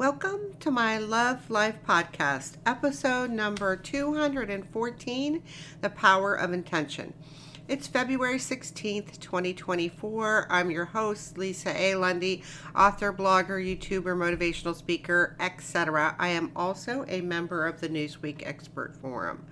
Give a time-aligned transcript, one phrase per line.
[0.00, 5.42] Welcome to my Love Life podcast, episode number 214
[5.82, 7.12] The Power of Intention.
[7.68, 10.46] It's February 16th, 2024.
[10.48, 11.96] I'm your host, Lisa A.
[11.96, 12.42] Lundy,
[12.74, 16.16] author, blogger, YouTuber, motivational speaker, etc.
[16.18, 19.44] I am also a member of the Newsweek Expert Forum.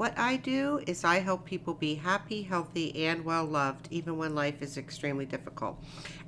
[0.00, 4.34] What I do is I help people be happy, healthy, and well loved, even when
[4.34, 5.78] life is extremely difficult.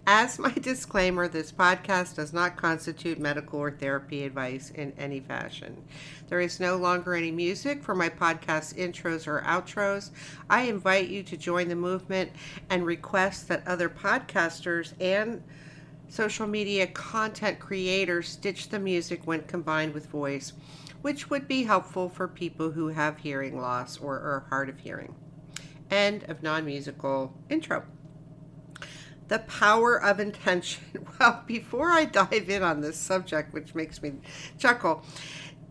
[0.07, 5.83] As my disclaimer, this podcast does not constitute medical or therapy advice in any fashion.
[6.29, 10.11] There is no longer any music for my podcast intros or outros.
[10.51, 12.31] I invite you to join the movement
[12.69, 15.43] and request that other podcasters and
[16.11, 20.53] social media content creators stitch the music when combined with voice
[21.03, 25.15] which would be helpful for people who have hearing loss or are hard of hearing.
[25.91, 27.85] End of non musical intro.
[29.29, 30.83] The power of intention.
[31.21, 34.15] Well, before I dive in on this subject, which makes me
[34.59, 35.05] chuckle,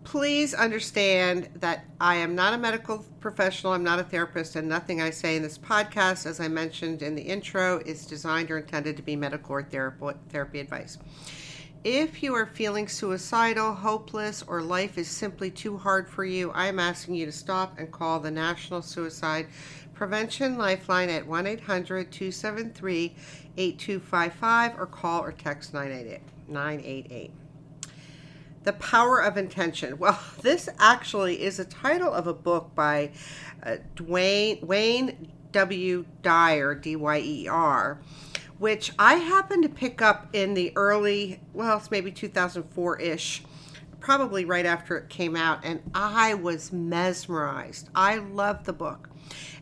[0.05, 5.01] please understand that I am not a medical professional, I'm not a therapist, and nothing
[5.01, 8.95] I say in this podcast, as I mentioned in the intro, is designed or intended
[8.97, 9.63] to be medical or
[10.29, 10.97] therapy advice.
[11.83, 16.67] If you are feeling suicidal, hopeless, or life is simply too hard for you, I
[16.67, 19.47] am asking you to stop and call the National Suicide
[19.95, 23.15] Prevention Lifeline at 1 800 273
[23.57, 26.21] 8255 or call or text 988.
[26.47, 27.31] 988.
[28.63, 29.97] The Power of Intention.
[29.97, 33.09] Well, this actually is a title of a book by
[33.63, 36.05] uh, Dwayne, Wayne W.
[36.21, 37.99] Dyer, D Y E R
[38.61, 43.41] which I happened to pick up in the early, well, it's maybe 2004 ish,
[43.99, 47.89] probably right after it came out, and I was mesmerized.
[47.95, 49.09] I loved the book.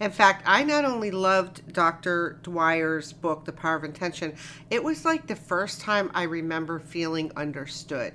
[0.02, 2.42] In fact, I not only loved Dr.
[2.44, 4.36] Dwyer's book, The Power of Intention,
[4.70, 8.11] it was like the first time I remember feeling understood.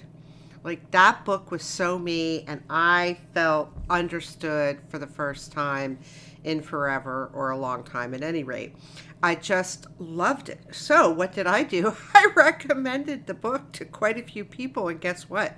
[0.65, 5.99] Like that book was so me, and I felt understood for the first time
[6.45, 8.75] in forever or a long time at any rate.
[9.23, 10.61] I just loved it.
[10.71, 11.97] So, what did I do?
[12.15, 15.57] I recommended the book to quite a few people, and guess what?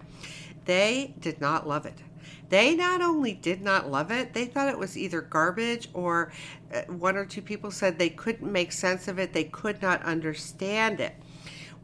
[0.64, 2.02] They did not love it.
[2.48, 6.32] They not only did not love it, they thought it was either garbage or
[6.72, 10.02] uh, one or two people said they couldn't make sense of it, they could not
[10.02, 11.14] understand it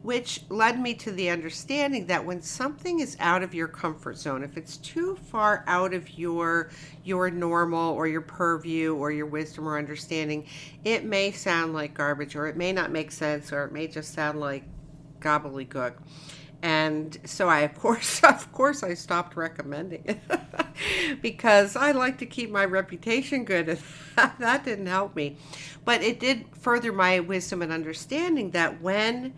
[0.03, 4.43] which led me to the understanding that when something is out of your comfort zone
[4.43, 6.69] if it's too far out of your
[7.03, 10.45] your normal or your purview or your wisdom or understanding
[10.83, 14.13] it may sound like garbage or it may not make sense or it may just
[14.13, 14.63] sound like
[15.23, 15.93] gobbledygook.
[16.61, 20.19] And so I of course of course I stopped recommending it
[21.21, 23.79] because I like to keep my reputation good and
[24.39, 25.37] that didn't help me.
[25.83, 29.33] But it did further my wisdom and understanding that when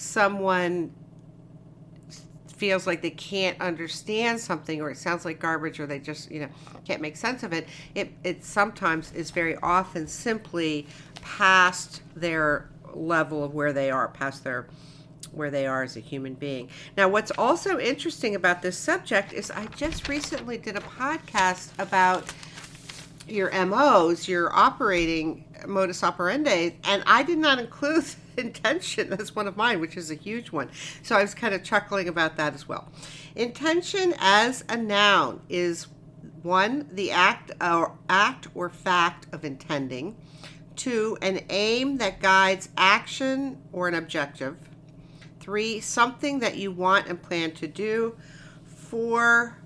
[0.00, 0.92] someone
[2.56, 6.40] feels like they can't understand something or it sounds like garbage or they just you
[6.40, 6.48] know
[6.84, 10.86] can't make sense of it it, it sometimes is very often simply
[11.22, 14.66] past their level of where they are past their
[15.32, 16.68] where they are as a human being.
[16.96, 22.32] Now what's also interesting about this subject is i just recently did a podcast about
[23.28, 28.04] your MOs, your operating modus operandi, and I did not include
[28.36, 30.70] intention as one of mine, which is a huge one.
[31.02, 32.90] So I was kind of chuckling about that as well.
[33.34, 35.88] Intention as a noun is
[36.42, 40.16] one, the act or act or fact of intending.
[40.76, 44.56] Two, an aim that guides action or an objective.
[45.40, 48.16] Three, something that you want and plan to do.
[48.64, 49.59] Four,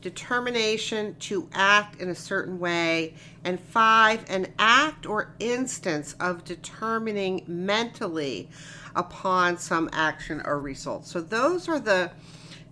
[0.00, 7.44] determination to act in a certain way, and five, an act or instance of determining
[7.46, 8.48] mentally
[8.96, 11.06] upon some action or result.
[11.06, 12.10] So, those are the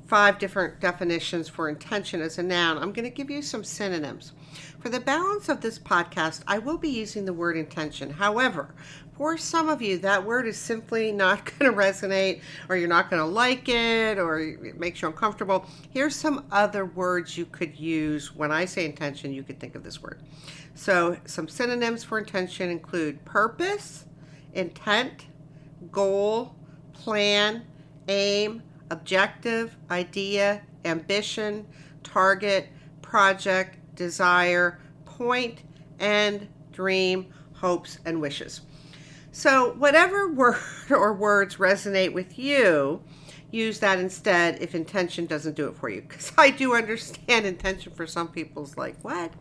[0.09, 2.79] five different definitions for intention as a noun.
[2.79, 4.33] I'm going to give you some synonyms.
[4.81, 8.11] For the balance of this podcast, I will be using the word intention.
[8.11, 8.75] However,
[9.19, 13.11] for some of you, that word is simply not going to resonate, or you're not
[13.11, 15.67] going to like it, or it makes you uncomfortable.
[15.91, 18.35] Here's some other words you could use.
[18.35, 20.23] When I say intention, you could think of this word.
[20.77, 24.07] So, some synonyms for intention include purpose,
[24.55, 25.27] intent,
[25.91, 26.55] goal,
[26.93, 27.65] plan,
[28.07, 28.63] aim,
[28.93, 31.67] objective, idea, ambition,
[32.05, 32.69] target,
[33.03, 34.79] project, desire,
[35.99, 38.61] and dream, hopes, and wishes.
[39.39, 40.59] So, whatever word
[40.91, 43.05] or words resonate with you,
[43.53, 46.03] use that instead if intention doesn't do it for you.
[46.03, 49.33] Because i do understand intention for some people's like what?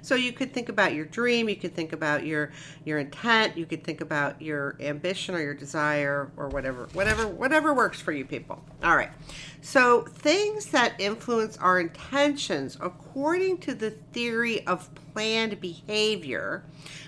[0.00, 2.50] So you could think about your dream you could think about your
[2.86, 7.74] your intent you could think about your ambition or your desire or whatever whatever whatever
[7.74, 8.64] works for you people.
[8.82, 9.10] All right.
[9.60, 16.64] So things that influence our intentions according to the theory of planned behavior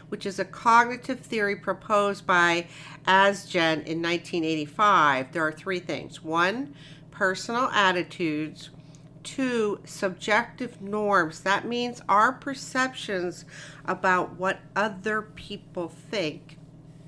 [0.09, 2.67] which is a cognitive theory proposed by
[3.07, 6.23] Ajzen in 1985, there are three things.
[6.23, 6.75] One,
[7.11, 8.71] personal attitudes.
[9.23, 11.41] Two, subjective norms.
[11.41, 13.47] That means our perceptions
[13.87, 16.59] about what other people think.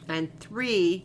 [0.08, 1.04] And three,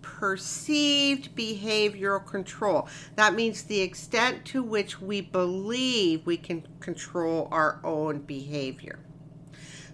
[0.00, 2.88] perceived behavioral control.
[3.16, 8.98] That means the extent to which we believe we can control our own behavior.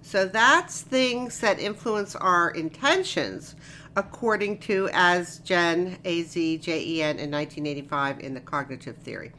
[0.06, 3.56] So that's things that influence our intentions,
[3.96, 9.32] according to Ajzen, A Z J E N, in 1985 in the cognitive theory.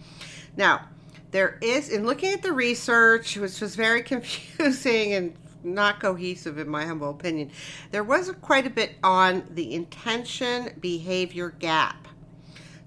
[0.57, 0.89] Now,
[1.31, 5.33] there is, in looking at the research, which was very confusing and
[5.63, 7.49] not cohesive in my humble opinion,
[7.91, 12.06] there was quite a bit on the intention behavior gap.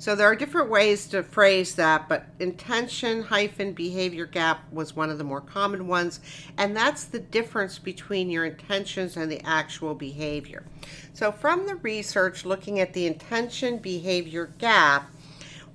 [0.01, 5.11] So there are different ways to phrase that, but intention hyphen behavior gap was one
[5.11, 6.21] of the more common ones,
[6.57, 10.65] and that's the difference between your intentions and the actual behavior.
[11.13, 15.11] So from the research looking at the intention behavior gap,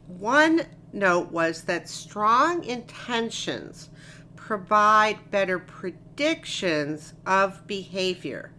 [0.07, 3.91] one note was that strong intentions
[4.35, 8.51] provide better predictions of behavior.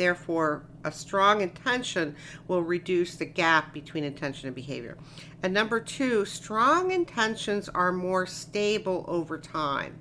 [0.00, 2.16] Therefore, a strong intention
[2.48, 4.96] will reduce the gap between intention and behavior.
[5.42, 10.00] And number two, strong intentions are more stable over time,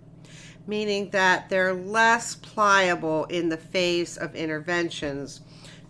[0.66, 5.42] meaning that they're less pliable in the face of interventions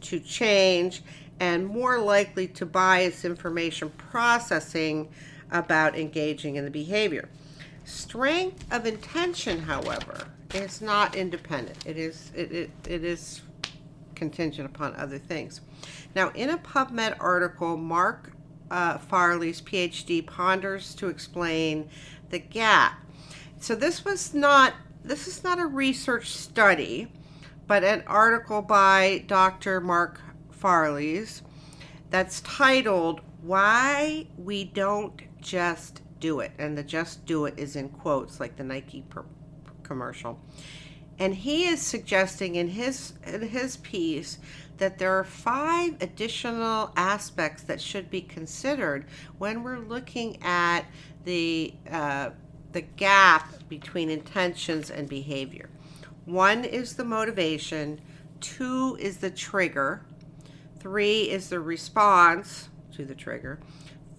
[0.01, 1.03] to change
[1.39, 5.07] and more likely to bias information processing
[5.51, 7.29] about engaging in the behavior.
[7.85, 11.85] Strength of intention, however, is not independent.
[11.85, 13.44] It is it, it, it is
[14.19, 15.62] contingent upon other things.
[16.13, 18.33] Now, in a PubMed article, Mark
[18.69, 21.89] uh, Faries PhD ponders to explain
[22.30, 23.04] the gap.
[23.60, 24.74] So this was not
[25.04, 27.12] this is not a research study,
[27.66, 29.80] but an article by Dr.
[29.80, 31.42] Mark Faries
[32.10, 37.89] that's titled "Why We Don't Just Do It," and the "just do it" is in
[37.89, 39.25] quotes, like the Nike per-
[39.83, 40.39] commercial.
[41.19, 44.39] And he is suggesting in his in his piece
[44.77, 49.06] that there are five additional aspects that should be considered
[49.38, 50.86] when we're looking at
[51.25, 52.30] the uh,
[52.71, 55.69] the gap between intentions and behavior.
[56.25, 58.00] One is the motivation,
[58.39, 60.06] two is the trigger,
[60.80, 63.60] three is the response to the trigger,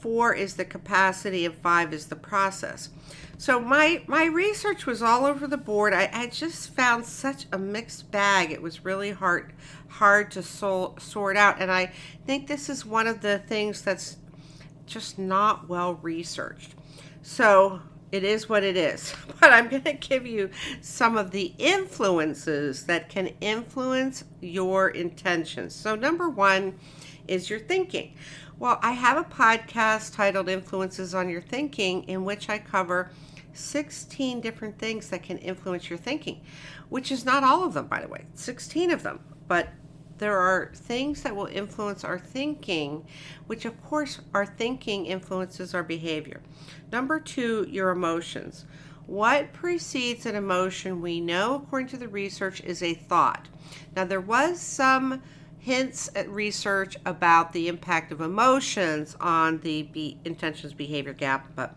[0.01, 2.91] four is the capacity, and five is the process.
[3.39, 5.95] So my my research was all over the board.
[5.95, 8.51] I, I just found such a mixed bag.
[8.51, 9.53] It was really hard
[9.89, 11.93] hard to sol- sort out, and I
[12.27, 14.17] think this is one of the things that's
[14.87, 16.75] just not well researched.
[17.23, 17.81] So
[18.13, 19.15] it is what it is.
[19.41, 20.51] But I'm going to give you
[20.83, 25.75] some of the influences that can influence your intentions.
[25.75, 26.79] So number one
[27.27, 28.13] is your thinking.
[28.61, 33.11] Well, I have a podcast titled Influences on Your Thinking in which I cover
[33.55, 36.43] 16 different things that can influence your thinking,
[36.91, 39.21] which is not all of them, by the way, 16 of them.
[39.49, 39.71] But
[40.19, 43.07] there are things that will influence our thinking,
[43.47, 46.43] which, of course, our thinking influences our behavior.
[46.93, 48.67] Number two, your emotions.
[49.07, 53.49] What precedes an emotion, we know, according to the research, is a thought.
[53.97, 55.23] Now, there was some
[55.61, 61.75] hints at research about the impact of emotions on the be- intentions behavior gap, but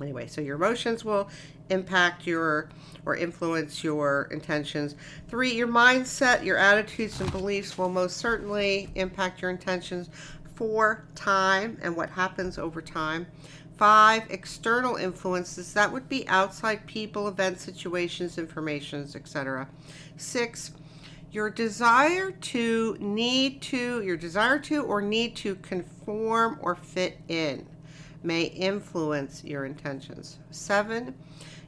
[0.00, 1.28] Anyway, so your emotions will
[1.70, 2.68] impact your
[3.06, 4.96] or influence your intentions.
[5.28, 10.10] Three, your mindset, your attitudes and beliefs will most certainly impact your intentions.
[10.54, 13.26] Four, time and what happens over time.
[13.76, 15.72] Five, external influences.
[15.74, 19.68] That would be outside people, events, situations, informations, etc.
[20.16, 20.72] Six,
[21.34, 27.66] your desire to need to, your desire to or need to conform or fit in
[28.22, 30.38] may influence your intentions.
[30.52, 31.12] Seven,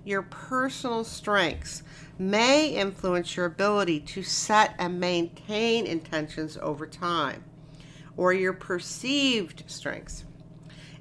[0.04, 1.82] your personal strengths
[2.16, 7.42] may influence your ability to set and maintain intentions over time,
[8.16, 10.24] or your perceived strengths.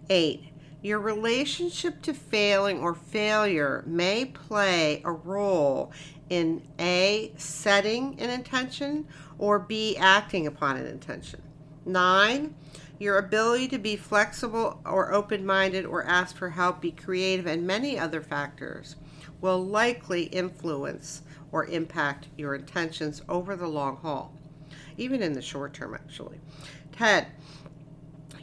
[0.09, 0.43] Eight,
[0.81, 5.91] your relationship to failing or failure may play a role
[6.29, 11.41] in A, setting an intention, or B, acting upon an intention.
[11.85, 12.55] Nine,
[12.97, 17.67] Your ability to be flexible or open minded or ask for help, be creative, and
[17.67, 18.95] many other factors
[19.41, 24.33] will likely influence or impact your intentions over the long haul,
[24.97, 26.39] even in the short term, actually.
[26.93, 27.25] 10.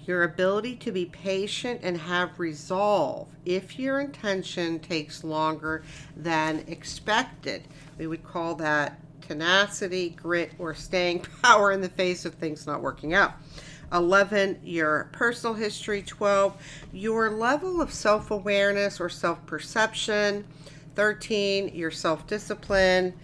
[0.04, 5.84] Your ability to be patient and have resolve if your intention takes longer
[6.16, 7.62] than expected.
[7.98, 12.82] We would call that tenacity, grit, or staying power in the face of things not
[12.82, 13.34] working out.
[13.92, 16.02] 11, your personal history.
[16.02, 20.46] 12, your level of self awareness or self perception.
[20.94, 23.14] 13, your self discipline.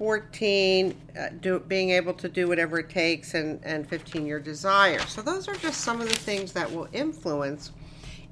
[0.00, 3.34] 14, uh, do, being able to do whatever it takes.
[3.34, 4.98] And, and 15, your desire.
[5.00, 7.72] So, those are just some of the things that will influence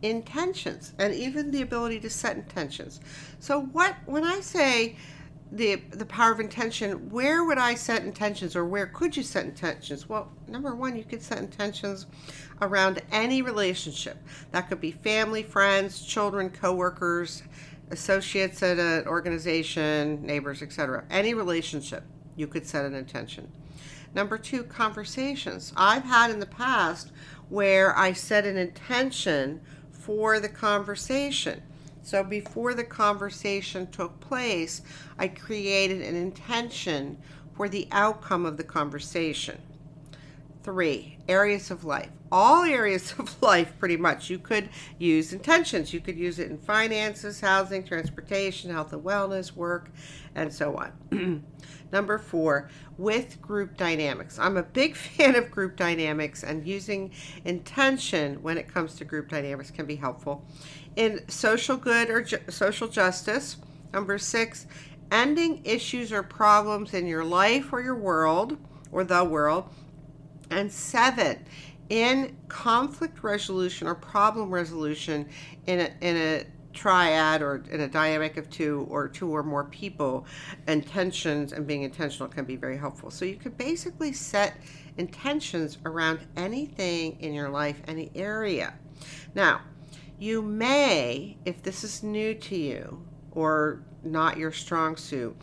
[0.00, 3.00] intentions and even the ability to set intentions.
[3.38, 4.96] So, what, when I say,
[5.52, 9.46] the the power of intention where would i set intentions or where could you set
[9.46, 12.04] intentions well number one you could set intentions
[12.60, 14.18] around any relationship
[14.50, 17.42] that could be family friends children coworkers
[17.90, 22.04] associates at an organization neighbors etc any relationship
[22.38, 23.50] you could set an intention.
[24.14, 25.72] Number two conversations.
[25.76, 27.12] I've had in the past
[27.48, 31.62] where i set an intention for the conversation.
[32.02, 34.82] So before the conversation took place,
[35.18, 37.18] I created an intention
[37.54, 39.60] for the outcome of the conversation.
[40.68, 42.10] Three, areas of life.
[42.30, 45.94] All areas of life, pretty much, you could use intentions.
[45.94, 49.88] You could use it in finances, housing, transportation, health and wellness, work,
[50.34, 51.42] and so on.
[51.90, 54.38] Number four, with group dynamics.
[54.38, 57.12] I'm a big fan of group dynamics, and using
[57.46, 60.44] intention when it comes to group dynamics can be helpful
[60.96, 63.56] in social good or ju- social justice.
[63.94, 64.66] Number six,
[65.10, 68.58] ending issues or problems in your life or your world
[68.92, 69.70] or the world.
[70.50, 71.44] And seven,
[71.88, 75.28] in conflict resolution or problem resolution
[75.66, 79.64] in a, in a triad or in a dynamic of two or two or more
[79.64, 80.26] people,
[80.66, 83.10] intentions and being intentional can be very helpful.
[83.10, 84.54] So you could basically set
[84.96, 88.74] intentions around anything in your life, any area.
[89.34, 89.62] Now,
[90.18, 93.02] you may, if this is new to you
[93.32, 95.36] or not your strong suit,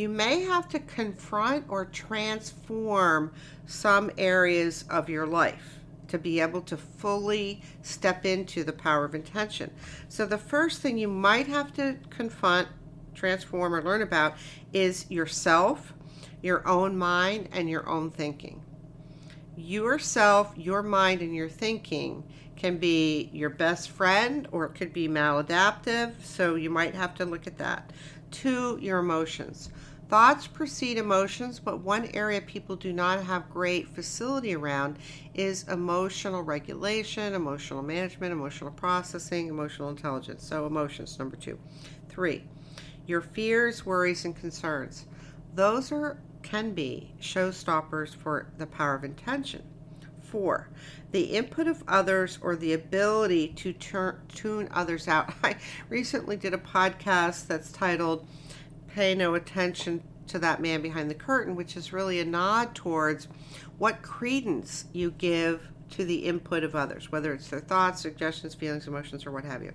[0.00, 3.30] you may have to confront or transform
[3.66, 5.78] some areas of your life
[6.08, 9.70] to be able to fully step into the power of intention.
[10.08, 12.68] So, the first thing you might have to confront,
[13.14, 14.36] transform, or learn about
[14.72, 15.92] is yourself,
[16.40, 18.62] your own mind, and your own thinking.
[19.54, 22.24] Yourself, your mind, and your thinking
[22.56, 27.26] can be your best friend or it could be maladaptive, so you might have to
[27.26, 27.92] look at that.
[28.30, 29.68] Two, your emotions.
[30.10, 34.98] Thoughts precede emotions, but one area people do not have great facility around
[35.34, 40.44] is emotional regulation, emotional management, emotional processing, emotional intelligence.
[40.44, 41.60] So, emotions, number two.
[42.08, 42.42] Three,
[43.06, 45.06] your fears, worries, and concerns.
[45.54, 49.62] Those are can be showstoppers for the power of intention.
[50.22, 50.70] Four,
[51.12, 55.32] the input of others or the ability to turn, tune others out.
[55.44, 55.54] I
[55.88, 58.26] recently did a podcast that's titled
[58.94, 63.28] Pay No Attention to That Man Behind the Curtain, which is really a nod towards
[63.78, 68.86] what credence you give to the input of others, whether it's their thoughts, suggestions, feelings,
[68.86, 69.72] emotions, or what have you.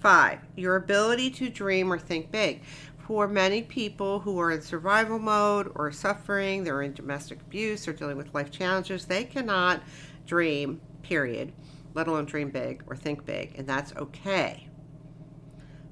[0.00, 2.62] Five, your ability to dream or think big
[3.06, 7.92] for many people who are in survival mode or suffering, they're in domestic abuse or
[7.92, 9.80] dealing with life challenges, they cannot
[10.26, 11.52] dream, period,
[11.94, 14.65] let alone dream big or think big, and that's okay.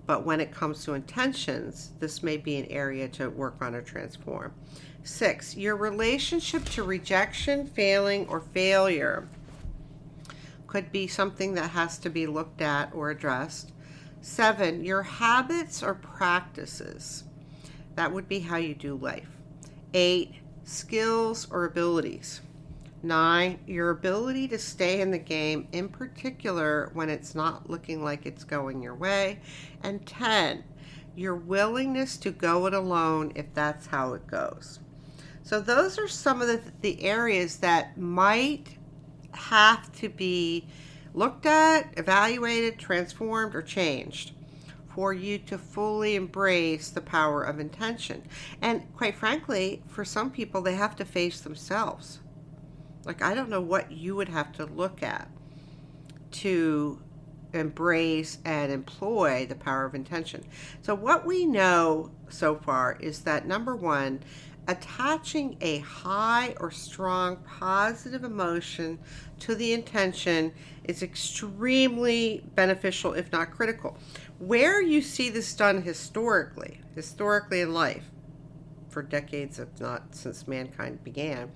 [0.07, 3.83] But when it comes to intentions, this may be an area to work on or
[3.83, 4.53] transform.
[5.03, 9.29] Six, your relationship to rejection, failing, or failure
[10.67, 13.73] could be something that has to be looked at or addressed.
[14.21, 17.25] Seven, your habits or practices.
[17.95, 19.29] That would be how you do life.
[19.93, 20.35] Eight,
[20.65, 22.41] skills or abilities.
[23.05, 28.25] Nine, your ability to stay in the game, in particular when it's not looking like
[28.25, 29.41] it's going your way.
[29.83, 30.65] And 10,
[31.15, 34.81] your willingness to go it alone if that's how it goes.
[35.43, 38.79] So, those are some of the, the areas that might
[39.33, 40.67] have to be
[41.13, 44.33] looked at, evaluated, transformed, or changed
[44.95, 48.23] for you to fully embrace the power of intention.
[48.63, 52.21] And quite frankly, for some people, they have to face themselves.
[53.07, 55.29] Like, I don't know what you would have to look at
[56.33, 57.01] to
[57.53, 60.45] embrace and employ the power of intention.
[60.83, 64.21] So, what we know so far is that number one,
[64.67, 68.99] attaching a high or strong positive emotion
[69.41, 70.53] to the intention
[70.85, 73.97] is extremely beneficial, if not critical.
[74.39, 78.11] Where you see this done historically, historically in life,
[78.89, 81.51] for decades, if not since mankind began,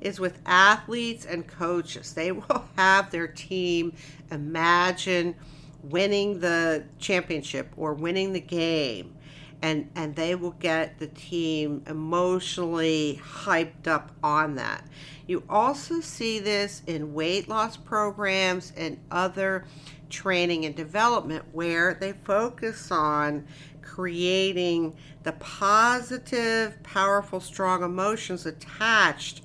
[0.00, 2.14] is with athletes and coaches.
[2.14, 3.94] They will have their team
[4.30, 5.34] imagine
[5.82, 9.16] winning the championship or winning the game
[9.62, 14.84] and and they will get the team emotionally hyped up on that.
[15.26, 19.64] You also see this in weight loss programs and other
[20.08, 23.46] training and development where they focus on
[23.82, 29.42] creating the positive, powerful, strong emotions attached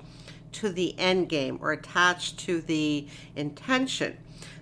[0.56, 4.16] to the end game or attached to the intention.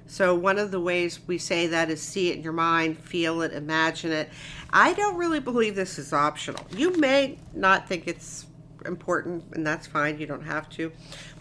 [0.07, 3.43] So, one of the ways we say that is see it in your mind, feel
[3.43, 4.29] it, imagine it.
[4.71, 6.65] I don't really believe this is optional.
[6.71, 8.47] You may not think it's
[8.85, 10.93] important, and that's fine, you don't have to.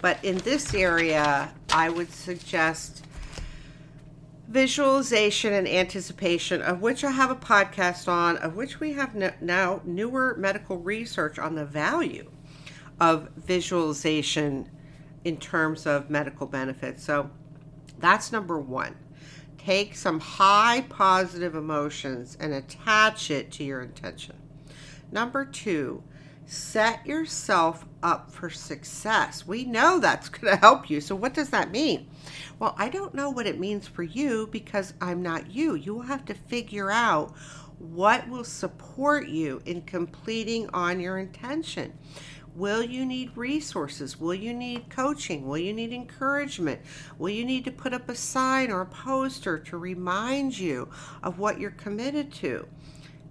[0.01, 3.05] But in this area, I would suggest
[4.47, 9.81] visualization and anticipation, of which I have a podcast on, of which we have now
[9.83, 12.29] newer medical research on the value
[12.99, 14.69] of visualization
[15.23, 17.03] in terms of medical benefits.
[17.03, 17.29] So,
[17.99, 18.95] that's number one.
[19.57, 24.35] Take some high positive emotions and attach it to your intention.
[25.11, 26.03] Number two,
[26.45, 29.47] set yourself up for success.
[29.47, 30.99] We know that's going to help you.
[30.99, 32.09] So, what does that mean?
[32.59, 35.75] Well, I don't know what it means for you because I'm not you.
[35.75, 37.33] You will have to figure out
[37.79, 41.97] what will support you in completing on your intention.
[42.55, 44.19] Will you need resources?
[44.19, 45.47] Will you need coaching?
[45.47, 46.81] Will you need encouragement?
[47.17, 50.89] Will you need to put up a sign or a poster to remind you
[51.23, 52.67] of what you're committed to?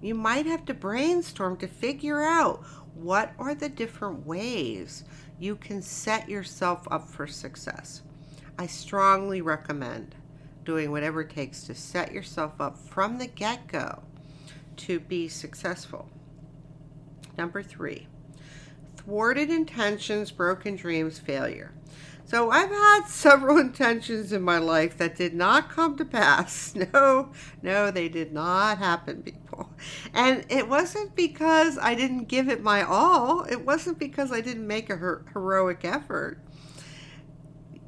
[0.00, 2.64] You might have to brainstorm to figure out
[2.94, 5.04] what are the different ways
[5.38, 8.02] you can set yourself up for success.
[8.58, 10.16] I strongly recommend
[10.64, 14.02] doing whatever it takes to set yourself up from the get go
[14.78, 16.08] to be successful.
[17.38, 18.08] Number three,
[19.04, 21.72] thwarted intentions, broken dreams, failure.
[22.24, 26.74] So I've had several intentions in my life that did not come to pass.
[26.92, 27.30] No,
[27.62, 29.70] no, they did not happen, people.
[30.14, 33.44] And it wasn't because I didn't give it my all.
[33.44, 36.38] It wasn't because I didn't make a her- heroic effort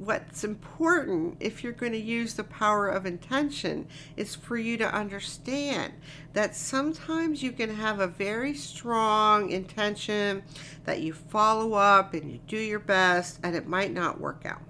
[0.05, 4.93] what's important if you're going to use the power of intention is for you to
[4.93, 5.91] understand
[6.33, 10.43] that sometimes you can have a very strong intention
[10.83, 14.61] that you follow up and you do your best and it might not work out.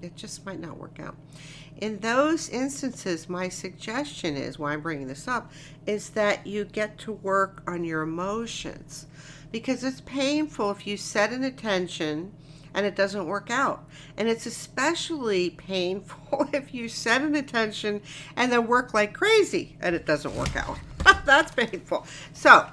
[0.00, 1.14] It just might not work out.
[1.76, 5.52] In those instances, my suggestion is why I'm bringing this up
[5.86, 9.06] is that you get to work on your emotions
[9.52, 12.32] because it's painful if you set an intention
[12.74, 13.84] and it doesn't work out.
[14.16, 18.02] And it's especially painful if you set an intention
[18.36, 20.78] and then work like crazy and it doesn't work out.
[21.24, 22.06] That's painful.
[22.32, 22.66] So,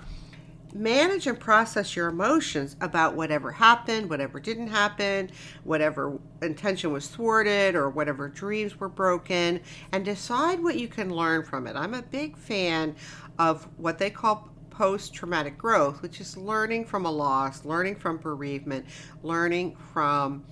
[0.73, 5.31] manage and process your emotions about whatever happened, whatever didn't happen,
[5.63, 11.43] whatever intention was thwarted, or whatever dreams were broken, and decide what you can learn
[11.43, 11.75] from it.
[11.75, 12.95] I'm a big fan
[13.39, 18.17] of what they call post traumatic growth, which is learning from a loss, learning from
[18.17, 18.85] bereavement,
[19.23, 20.45] learning from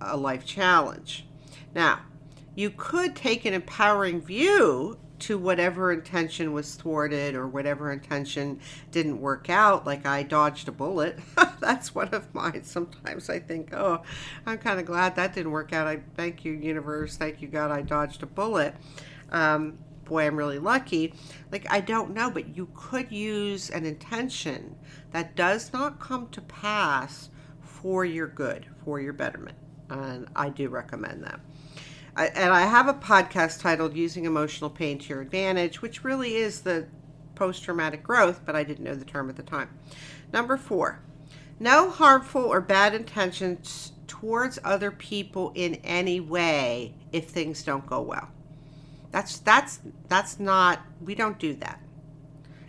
[0.00, 1.26] a life challenge.
[1.74, 2.00] Now,
[2.54, 8.60] you could take an empowering view to whatever intention was thwarted or whatever intention
[8.92, 11.18] didn't work out, like I dodged a bullet.
[11.60, 12.62] That's one of mine.
[12.62, 14.02] Sometimes I think, oh,
[14.46, 15.88] I'm kind of glad that didn't work out.
[15.88, 17.16] I thank you, universe.
[17.16, 18.76] Thank you, God, I dodged a bullet.
[19.30, 19.78] Um,
[20.10, 21.14] boy, I'm really lucky.
[21.52, 24.74] Like, I don't know, but you could use an intention
[25.12, 29.56] that does not come to pass for your good, for your betterment.
[29.88, 31.40] And I do recommend that.
[32.16, 36.34] I, and I have a podcast titled Using Emotional Pain to Your Advantage, which really
[36.34, 36.88] is the
[37.36, 39.70] post traumatic growth, but I didn't know the term at the time.
[40.32, 41.00] Number four,
[41.60, 48.00] no harmful or bad intentions towards other people in any way if things don't go
[48.00, 48.28] well.
[49.10, 51.80] That's that's that's not we don't do that.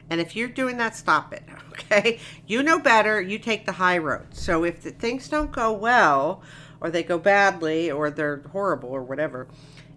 [0.10, 1.44] And if you're doing that, stop it.
[1.72, 2.20] Okay?
[2.46, 4.28] You know better, you take the high road.
[4.36, 6.44] So if the things don't go well
[6.80, 9.48] or they go badly or they're horrible or whatever,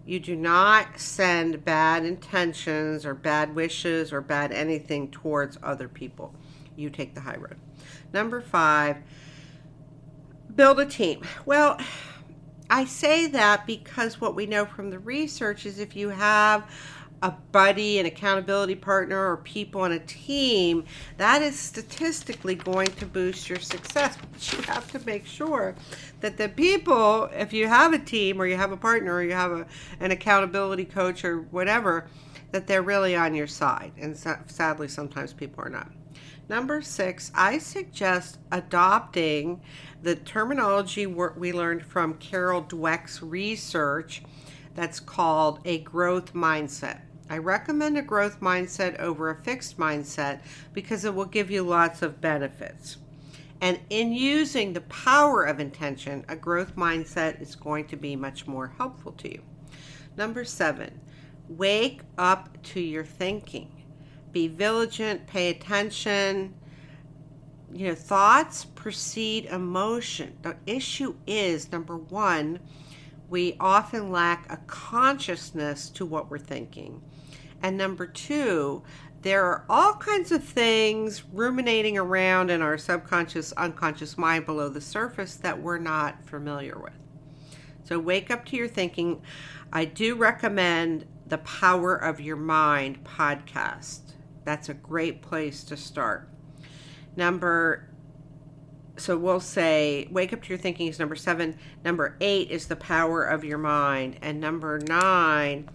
[0.05, 6.33] you do not send bad intentions or bad wishes or bad anything towards other people.
[6.75, 7.57] You take the high road.
[8.13, 8.97] Number 5,
[10.55, 11.23] build a team.
[11.45, 11.79] Well,
[12.69, 16.69] I say that because what we know from the research is if you have
[17.21, 20.83] a buddy, an accountability partner, or people on a team,
[21.17, 24.17] that is statistically going to boost your success.
[24.31, 25.75] But you have to make sure
[26.21, 29.33] that the people, if you have a team or you have a partner or you
[29.33, 29.65] have a,
[29.99, 32.07] an accountability coach or whatever,
[32.51, 33.91] that they're really on your side.
[33.97, 35.91] And sadly, sometimes people are not.
[36.47, 39.61] Number six, I suggest adopting
[40.01, 44.21] the terminology we learned from Carol Dweck's research
[44.75, 47.01] that's called a growth mindset.
[47.29, 50.41] I recommend a growth mindset over a fixed mindset
[50.73, 52.97] because it will give you lots of benefits.
[53.61, 58.45] And in using the power of intention, a growth mindset is going to be much
[58.45, 59.41] more helpful to you.
[60.17, 60.99] Number seven,
[61.49, 63.74] wake up to your thinking.
[64.35, 66.55] Be vigilant, pay attention.
[67.71, 70.35] You know, thoughts precede emotion.
[70.41, 72.59] The issue is number one,
[73.29, 77.01] we often lack a consciousness to what we're thinking.
[77.63, 78.83] And number two,
[79.21, 84.81] there are all kinds of things ruminating around in our subconscious, unconscious mind below the
[84.81, 86.91] surface that we're not familiar with.
[87.85, 89.21] So, wake up to your thinking.
[89.71, 94.14] I do recommend the Power of Your Mind podcast.
[94.45, 96.29] That's a great place to start.
[97.15, 97.89] Number
[98.97, 101.57] so we'll say wake up to your thinking is number seven.
[101.83, 104.17] Number eight is the power of your mind.
[104.21, 105.69] And number nine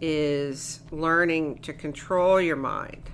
[0.00, 3.10] is learning to control your mind.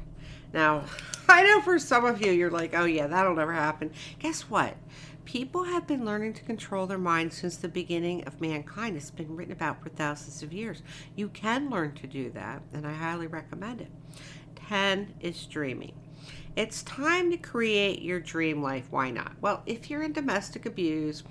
[0.53, 0.85] Now
[1.29, 3.93] i know for some of you you're like oh yeah that'll never happen.
[4.19, 4.77] Guess what?
[5.25, 8.97] People have been learning to control their minds since the beginning of mankind.
[8.97, 10.83] It's been written about for thousands of years.
[11.15, 13.91] You can learn to do that and i highly recommend it
[14.71, 15.93] 10 is dreaming
[16.57, 18.87] it's time to create your dream life.
[18.91, 19.33] Why not?
[19.41, 21.23] Well, if you're in domestic abuse,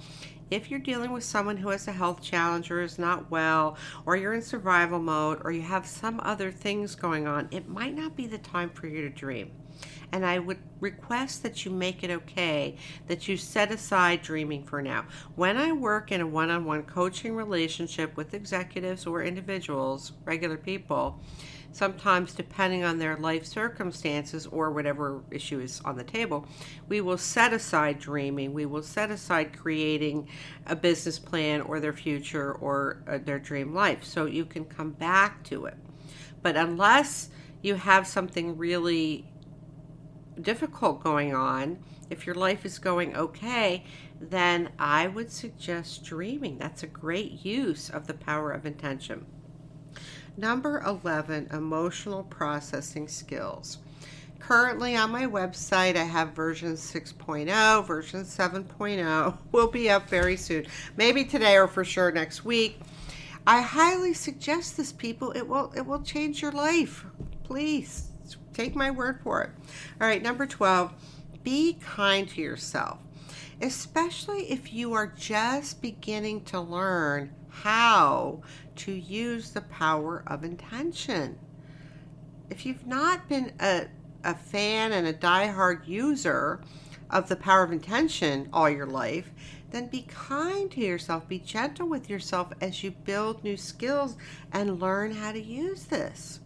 [0.50, 4.16] if you're dealing with someone who has a health challenge or is not well, or
[4.16, 8.16] you're in survival mode, or you have some other things going on, it might not
[8.16, 9.52] be the time for you to dream.
[10.12, 12.76] And I would request that you make it okay,
[13.08, 15.06] that you set aside dreaming for now.
[15.36, 20.58] When I work in a one on one coaching relationship with executives or individuals, regular
[20.58, 21.22] people,
[21.72, 26.48] sometimes depending on their life circumstances or whatever issue is on the table,
[26.88, 28.54] we will set aside dreaming.
[28.54, 30.28] We will set aside creating
[30.66, 34.04] a business plan or their future or uh, their dream life.
[34.04, 35.78] So you can come back to it.
[36.42, 37.30] But unless
[37.62, 39.26] you have something really
[40.42, 41.80] difficult going on,
[42.10, 43.84] if your life is going okay,
[44.20, 46.58] then I would suggest dreaming.
[46.58, 49.26] That's a great use of the power of intention.
[50.38, 53.80] Number 11, emotional processing skills.
[54.40, 60.66] Currently on my website, I have version 6.0, version 7.0 will be up very soon.
[60.98, 62.80] Maybe today or for sure next week.
[63.46, 65.32] I highly suggest this people.
[65.32, 67.06] It will it will change your life.
[67.44, 68.10] Please
[68.54, 69.50] take my word for it.
[70.00, 70.94] All right, number 12,
[71.44, 73.00] be kind to yourself.
[73.62, 78.42] Especially if you are just beginning to learn how
[78.78, 81.38] to use the power of intention.
[82.50, 83.88] If you've not been a,
[84.24, 86.62] a fan and a die-hard user
[87.10, 89.32] of the power of intention all your life,
[89.72, 94.16] then be kind to yourself, be gentle with yourself as you build new skills
[94.52, 96.40] and learn how to use this.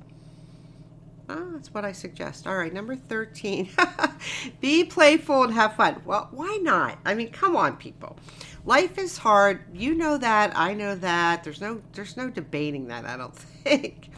[1.29, 2.47] Oh, that's what I suggest.
[2.47, 3.69] All right, number 13.
[4.61, 6.01] be playful and have fun.
[6.05, 6.99] Well, why not?
[7.05, 8.17] I mean, come on, people
[8.65, 9.61] life is hard.
[9.73, 10.53] You know that.
[10.55, 11.43] I know that.
[11.43, 14.09] There's no there's no debating that, I don't think.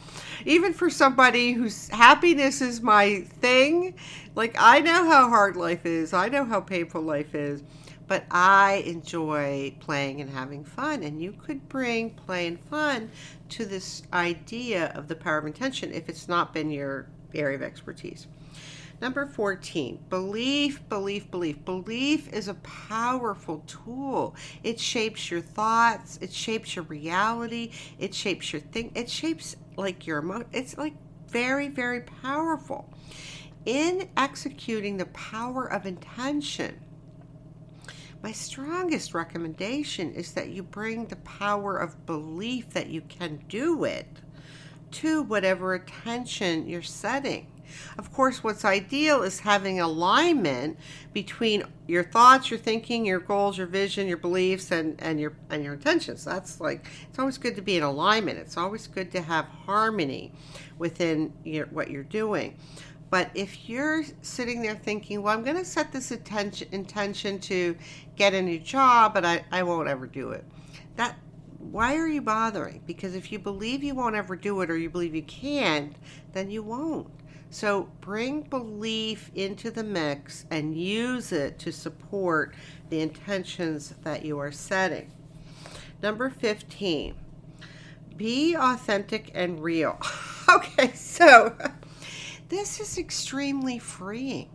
[0.45, 3.95] Even for somebody whose happiness is my thing,
[4.35, 6.13] like I know how hard life is.
[6.13, 7.63] I know how painful life is.
[8.07, 11.03] But I enjoy playing and having fun.
[11.03, 13.09] And you could bring play and fun
[13.49, 17.63] to this idea of the power of intention if it's not been your area of
[17.63, 18.27] expertise.
[19.01, 21.65] Number 14, belief, belief, belief.
[21.65, 24.35] Belief is a powerful tool.
[24.63, 30.07] It shapes your thoughts, it shapes your reality, it shapes your thing, it shapes like
[30.07, 30.93] your emo- it's like
[31.27, 32.89] very very powerful.
[33.65, 36.79] In executing the power of intention,
[38.25, 43.83] my strongest recommendation is that you bring the power of belief that you can do
[43.83, 44.07] it
[44.89, 47.45] to whatever attention you're setting.
[47.99, 50.79] Of course, what's ideal is having alignment
[51.13, 55.63] between your thoughts, your thinking, your goals, your vision, your beliefs, and, and your and
[55.63, 56.25] your intentions.
[56.25, 58.39] That's like it's always good to be in alignment.
[58.39, 60.31] It's always good to have harmony
[60.79, 62.57] within your, what you're doing.
[63.09, 67.77] But if you're sitting there thinking, well, I'm going to set this attention, intention to
[68.15, 70.43] get a new job, but I, I won't ever do it,
[70.95, 71.17] that
[71.59, 72.81] why are you bothering?
[72.85, 75.95] Because if you believe you won't ever do it or you believe you can't,
[76.33, 77.09] then you won't.
[77.49, 82.53] So bring belief into the mix and use it to support
[82.89, 85.11] the intentions that you are setting.
[86.01, 87.15] Number 15,
[88.17, 89.99] be authentic and real.
[90.53, 91.55] okay, so
[92.49, 94.49] this is extremely freeing.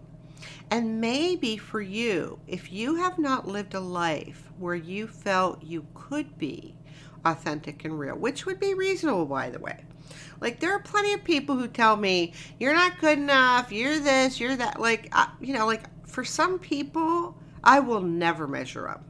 [0.70, 5.86] And maybe for you, if you have not lived a life where you felt you
[5.94, 6.76] could be
[7.24, 9.84] authentic and real, which would be reasonable, by the way.
[10.40, 14.40] Like, there are plenty of people who tell me, you're not good enough, you're this,
[14.40, 14.80] you're that.
[14.80, 19.04] Like, uh, you know, like for some people, I will never measure up.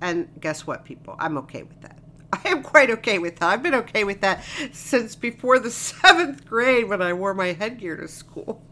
[0.00, 1.16] And guess what, people?
[1.18, 1.99] I'm okay with that.
[2.44, 3.48] I am quite okay with that.
[3.48, 7.96] I've been okay with that since before the seventh grade when I wore my headgear
[7.96, 8.62] to school.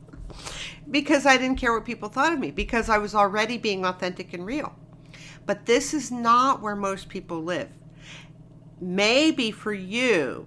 [0.90, 4.32] because I didn't care what people thought of me, because I was already being authentic
[4.32, 4.74] and real.
[5.46, 7.70] But this is not where most people live.
[8.80, 10.46] Maybe for you,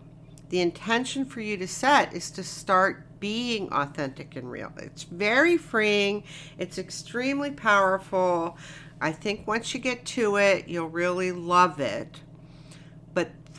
[0.50, 4.72] the intention for you to set is to start being authentic and real.
[4.78, 6.24] It's very freeing,
[6.58, 8.58] it's extremely powerful.
[9.00, 12.22] I think once you get to it, you'll really love it.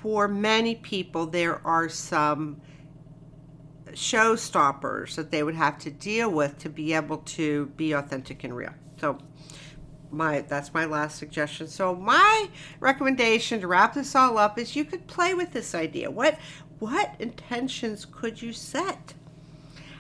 [0.03, 2.61] For many people, there are some
[3.93, 8.57] showstoppers that they would have to deal with to be able to be authentic and
[8.57, 8.75] real.
[9.01, 9.19] So
[10.11, 11.69] my that's my last suggestion.
[11.69, 12.49] So my
[12.81, 16.11] recommendation to wrap this all up is you could play with this idea.
[16.11, 16.37] What
[16.81, 19.15] what intentions could you set?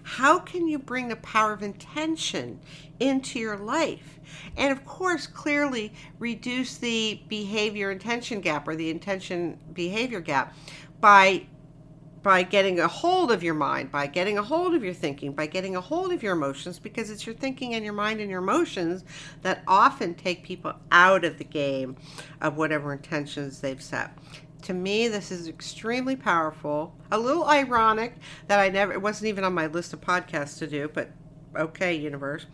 [0.02, 2.60] How can you bring the power of intention
[3.00, 4.20] into your life?
[4.56, 10.54] And of course, clearly reduce the behavior intention gap or the intention behavior gap
[11.00, 11.46] by
[12.22, 15.46] by getting a hold of your mind, by getting a hold of your thinking, by
[15.46, 18.40] getting a hold of your emotions, because it's your thinking and your mind and your
[18.40, 19.04] emotions
[19.42, 21.96] that often take people out of the game
[22.40, 24.16] of whatever intentions they've set.
[24.62, 26.94] To me, this is extremely powerful.
[27.10, 28.14] A little ironic
[28.46, 31.10] that I never, it wasn't even on my list of podcasts to do, but
[31.56, 32.46] okay, universe.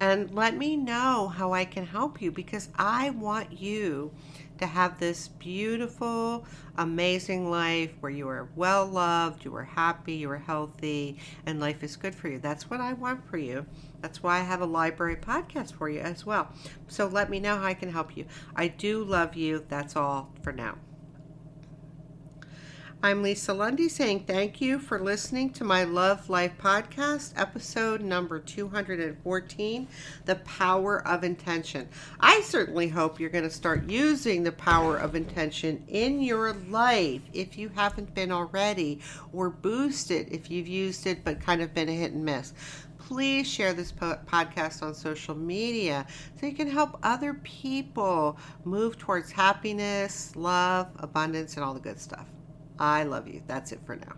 [0.00, 4.12] And let me know how I can help you because I want you
[4.58, 6.46] to have this beautiful,
[6.78, 11.84] amazing life where you are well loved, you are happy, you are healthy, and life
[11.84, 12.38] is good for you.
[12.38, 13.66] That's what I want for you.
[14.00, 16.48] That's why I have a library podcast for you as well.
[16.88, 18.24] So let me know how I can help you.
[18.56, 19.64] I do love you.
[19.68, 20.78] That's all for now.
[23.04, 28.38] I'm Lisa Lundy saying thank you for listening to my Love Life podcast, episode number
[28.38, 29.88] 214
[30.24, 31.88] The Power of Intention.
[32.20, 37.22] I certainly hope you're going to start using the power of intention in your life
[37.32, 39.00] if you haven't been already,
[39.32, 42.54] or boost it if you've used it but kind of been a hit and miss
[43.00, 46.06] please share this podcast on social media
[46.38, 51.98] so you can help other people move towards happiness, love, abundance, and all the good
[51.98, 52.26] stuff.
[52.82, 53.42] I love you.
[53.46, 54.16] That's it for now.